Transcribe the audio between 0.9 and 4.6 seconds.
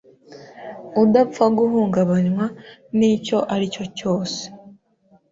udapfa guhungabanywa n’icyo ari cyo cyose.